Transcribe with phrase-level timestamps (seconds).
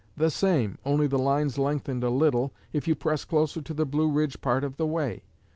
[0.17, 4.09] The same, only the lines lengthened a little, if you press closer to the Blue
[4.09, 5.25] Ridge part of the way.